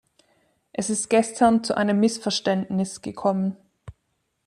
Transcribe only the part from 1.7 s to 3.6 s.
einem Missverständnis gekommen.